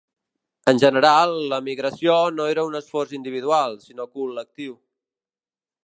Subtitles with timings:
[0.71, 4.77] En general, la migració no era un esforç individual, sinó col·lectiu.